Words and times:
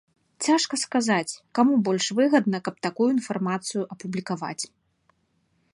Цяжка 0.45 0.75
сказаць, 0.83 1.33
каму 1.59 1.73
больш 1.89 2.05
выгадна, 2.19 2.57
каб 2.69 2.75
такую 2.89 3.09
інфармацыю 3.17 3.83
апублікаваць. 3.97 4.63